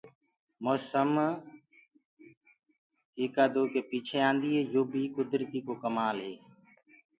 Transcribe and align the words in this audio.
موسم 0.63 1.11
ايڪآ 3.19 3.45
دوڪي 3.53 3.81
پ 3.87 3.89
ميٚڇي 3.91 4.17
آندآ 4.29 4.47
هينٚ 4.53 4.69
يو 4.73 4.83
بي 4.91 5.01
ڪُدرتي 5.15 5.59
ڪو 5.67 5.73
ڪمآل 5.83 6.17
هي۔ 6.25 6.33